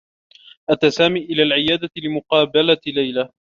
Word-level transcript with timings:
أتى 0.69 0.91
سامي 0.91 1.19
إلى 1.19 1.43
العيادة 1.43 1.89
لمقابلة 1.97 2.77
ليلى. 2.87 3.29